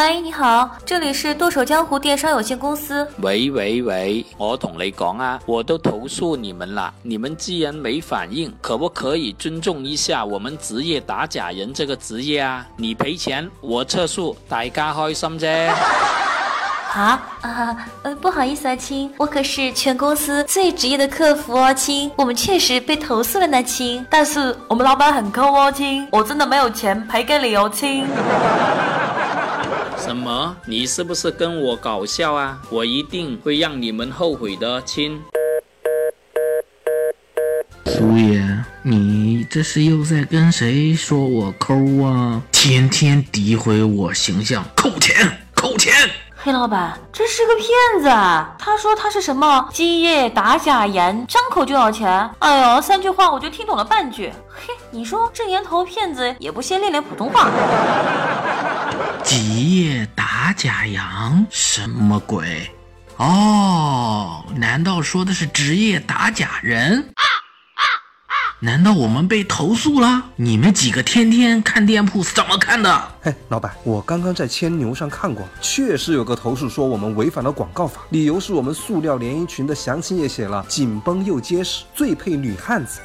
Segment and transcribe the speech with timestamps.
[0.00, 3.06] 喂，你好，这里是剁手江湖电商有限公司。
[3.18, 12.66] 喂喂喂，我同你讲啊，我都投诉你们了，你们既然没反应，可不可以尊重一下我们职业打假人这个职业啊？
[12.76, 15.68] 你赔钱，我撤诉，大家开心啫。
[16.94, 24.04] 啊啊，呃，不好意思啊，亲，我可是全公司最职业的客服哦，亲，我们确实被投诉了呢，亲。
[24.08, 28.04] 但是我们老板很抠哦，亲，我真的没有钱赔给你哦，親。
[30.00, 30.56] 什么？
[30.64, 32.58] 你是不是跟我搞笑啊？
[32.70, 35.18] 我一定会让你们后悔的，親。
[37.84, 42.40] 蘇爺，你这是又在跟谁说我抠啊？
[42.50, 45.14] 天天诋毁我形象，扣钱，
[45.54, 45.92] 扣钱！
[46.42, 47.68] 黑老板，这是个骗
[48.00, 48.56] 子啊！
[48.58, 52.08] 他说他是什么基业打假盐，张口就要钱。
[52.38, 54.32] 哎呦，三句话我就听懂了半句。
[54.48, 57.50] 嘿，你说这年头骗子也不先练练普通話。
[59.30, 62.68] 職業打假羊，什么鬼？
[63.16, 67.04] 哦，难道说的是职业打假人？
[68.58, 70.20] 难道我们被投诉了？
[70.34, 73.08] 你们几个天天看店鋪怎么看的？
[73.22, 82.98] 嘿，老板，我刚刚在千牛上看过，确实有个投诉说我们违反了广告法，理由是我们塑料连衣裙的详情頁寫了紧绷又结实，最配女汉子。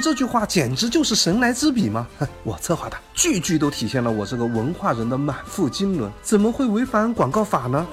[0.00, 2.06] 这句话简直就是神来之笔嘛！
[2.42, 7.86] 我策划的，句句都体现了我这个文化人的满腹经纶，怎么会违反广告法呢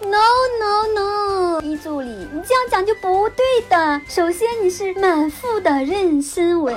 [0.00, 0.26] ？No
[0.60, 4.00] no no，一助理，你这样讲就不对的。
[4.08, 6.74] 首先你是满腹的妊娠纹。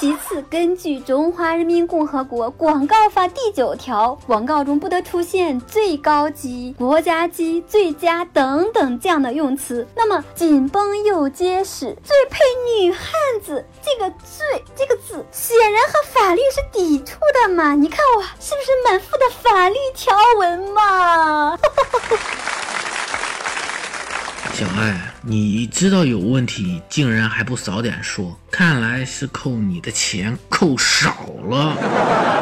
[0.00, 9.86] 其次，根据《中华人民共和国广告法》第九条，广告中不得出现最高级”“国家级、最佳等等这样的用词。
[9.94, 12.40] 那么，紧绷又结实，最配
[12.78, 13.08] 女汉
[13.42, 17.74] 子，这个“最”这个字显然和法律是抵触的嘛？
[17.74, 21.56] 你看我是不是满腹的法律条文嘛？
[21.56, 21.58] 哈
[21.92, 21.93] 哈
[24.54, 32.33] 小爱，你知道有问题，竟然还不早点说，看来是扣你的钱扣少了。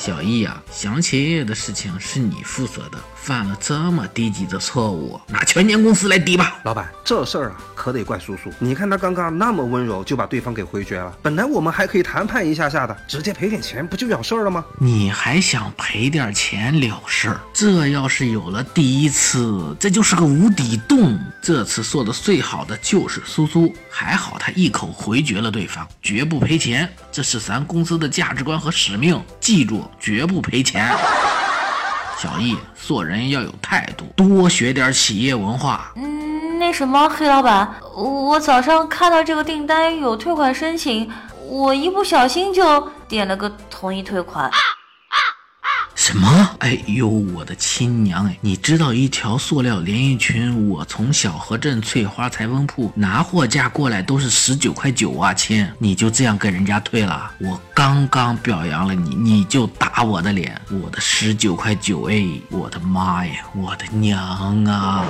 [0.00, 6.58] 小易啊，詳情頁的事情是你负责的，犯了这么低级的错误，拿全年工资来抵吧。
[6.64, 8.50] 老板，这事儿啊，可得怪叔叔。
[8.58, 11.14] 你看他刚刚那么温柔，就把对方给回绝了。
[11.20, 14.64] 本来我们还可以谈判一下下的，直接赔点钱不就了事儿了吗？
[14.78, 17.38] 你还想赔点钱了事儿？
[17.52, 21.20] 这要是有了第一次，这就是个无底洞。
[21.42, 29.90] 这次做的最好的就是苏苏，还好他一口回绝了对方，绝不賠錢，這是咱公司的价值观和使命，记住。
[29.98, 30.88] 绝不赔钱，
[32.18, 35.92] 小易做人要有态度，多学点企业文化。
[35.96, 41.10] 嗯，那什么，黑老板，我早上看到这个订单有退款申请，
[41.48, 44.50] 我一不小心就点了个同意退款。
[46.10, 46.28] 什么？
[46.58, 48.36] 哎呦，我的亲娘哎！
[48.40, 55.64] 你知道一条塑料连衣裙，我从小河镇翠花裁缝铺拿货价过来都是十九块九啊，亲！
[55.78, 57.30] 你就这样给人家退了？
[57.38, 60.60] 我刚刚表扬了你，你就打我的脸！
[60.82, 62.24] 我的十九块九哎！
[62.50, 63.44] 我的妈呀！
[63.54, 65.04] 我的娘啊！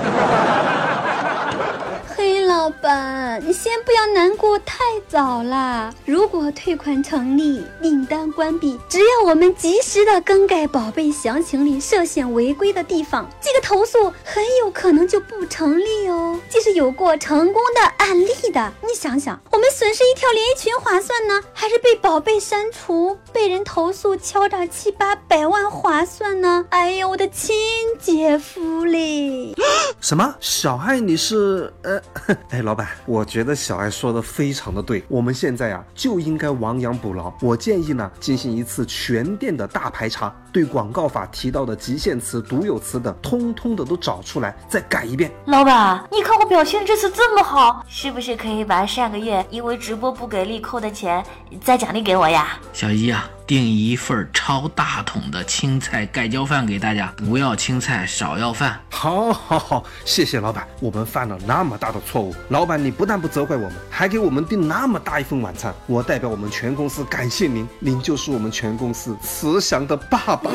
[2.61, 5.95] 老板，你先不要难过太早了。
[6.05, 16.39] 如果退款成立，订单关闭，只要我们及时的更改宝贝详情里涉嫌违规的地方，这个投诉很有可能就不成立哦。
[16.51, 18.73] 即使有过成功的案例的。
[18.83, 26.67] 你想想，我们损失一条连衣裙划算呢，还是被宝贝删除、被人投诉敲诈七八百万划算呢？
[26.71, 27.57] 哎呦，我的亲
[27.99, 29.55] 姐夫嘞！
[30.01, 30.35] 什么？
[30.41, 32.01] 小爱，你是呃？
[32.51, 37.33] 哎，老板，我觉得小爱说的非常的对，我们现在啊就应该亡羊补牢。
[37.41, 45.31] 我建议呢进行一次全店的大排查，对广告法提到的极限词、独有词等，通通的都找出来，再改一遍。
[45.47, 51.25] 老板，你看我表现这次这么好，是不是可以把上个月因为直播不给力扣的钱
[51.63, 52.59] 再奖励给我呀？
[52.73, 53.29] 小姨啊。
[53.47, 58.81] 订一份超大桶的青菜盖浇饭给大家，不要青菜，少要饭。
[58.91, 60.65] 好，好，好，谢谢老板。
[60.79, 65.75] 我们犯了那么大的错误，老板你不但不责怪我们，还给我们订那么大一份晚餐。
[65.89, 70.49] 我代表我们全公司感谢您，您就是我们全公司慈祥的爸爸。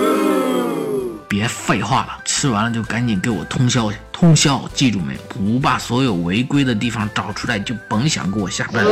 [1.28, 3.98] 别废话了，吃完了就赶紧给我通宵去！
[4.12, 5.20] 通宵，记住没有？
[5.30, 8.86] 不把所有违规的地方找出来，就甭想给我下班。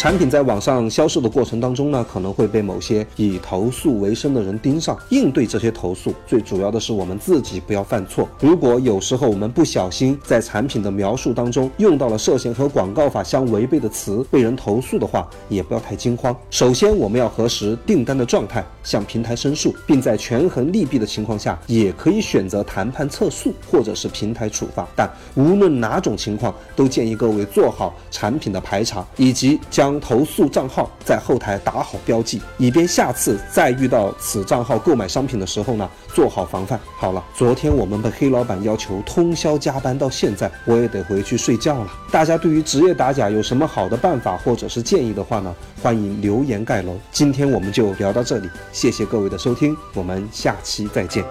[0.00, 4.96] 产品在网上销售的过程当中呢，可能会被某些以投诉为生的人盯上。
[5.10, 8.26] 应对这些投诉，最主要的是我们自己不要犯错。
[8.40, 16.34] 如果有时候我们不小心在产品的描述当中用到了涉嫌和广告法相违背的词，被人投诉的话，也不要太惊慌。
[16.48, 24.88] 首先，我们要核实订单的状态，向平台申诉，并在权衡利弊的情况下，也可以选择谈判撤诉或者是平台处罚。
[24.96, 29.89] 但无论哪种情况，都建议各位做好产品的排查，以及将。
[29.90, 36.78] 将投诉账号在后台打好标记，以便下次再遇到此账号购买商品的时候呢，做好防范。
[36.96, 41.92] 好了，昨天我们被黑老板要求通宵加班到现在，我也得回去睡觉了。
[42.12, 45.52] 大家对于职业打假有什么好的办法或者是建议的话呢？
[45.82, 46.96] 欢迎留言盖楼。
[47.10, 51.24] 今天我们就聊到这里，谢谢各位的收听，我们下期再见。